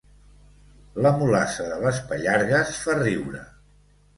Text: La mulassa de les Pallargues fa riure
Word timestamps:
La 1.07 1.11
mulassa 1.19 1.67
de 1.73 1.77
les 1.83 2.01
Pallargues 2.09 2.73
fa 2.87 2.97
riure 3.05 3.45